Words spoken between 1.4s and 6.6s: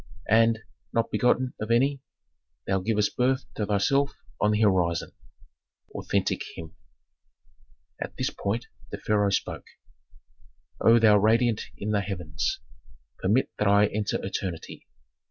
of any, thou givest birth to thyself on the horizon." Authentic